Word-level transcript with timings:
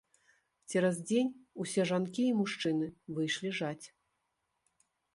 Цераз 0.71 0.97
дзень 1.09 1.29
усе 1.65 1.85
жанкі 1.91 2.23
і 2.31 2.33
мужчыны 2.41 2.91
выйшлі 3.19 3.49
жаць. 3.63 3.85